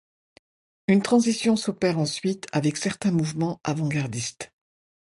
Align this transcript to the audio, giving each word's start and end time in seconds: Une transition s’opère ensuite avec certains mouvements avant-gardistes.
Une 0.87 1.03
transition 1.03 1.55
s’opère 1.55 1.99
ensuite 1.99 2.47
avec 2.53 2.75
certains 2.77 3.11
mouvements 3.11 3.61
avant-gardistes. 3.63 4.51